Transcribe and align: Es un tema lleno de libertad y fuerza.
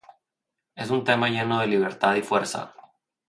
Es 0.75 0.89
un 0.89 1.03
tema 1.03 1.29
lleno 1.29 1.59
de 1.59 1.67
libertad 1.67 2.15
y 2.15 2.23
fuerza. 2.23 2.73